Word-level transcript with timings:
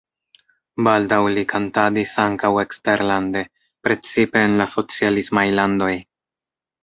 Baldaŭ 0.85 1.19
li 1.33 1.41
kantadis 1.51 2.13
ankaŭ 2.23 2.49
eksterlande, 2.63 3.43
precipe 3.87 4.43
en 4.47 4.57
la 4.63 4.67
socialismaj 4.75 5.47
landoj. 5.61 5.93